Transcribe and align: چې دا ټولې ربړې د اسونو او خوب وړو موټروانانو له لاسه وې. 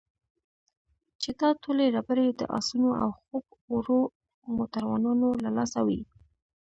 چې 1.21 1.29
دا 1.39 1.49
ټولې 1.63 1.85
ربړې 1.95 2.27
د 2.39 2.41
اسونو 2.57 2.89
او 3.03 3.09
خوب 3.19 3.43
وړو 3.73 4.01
موټروانانو 4.55 5.29
له 5.43 5.49
لاسه 5.57 5.79
وې. 5.87 6.01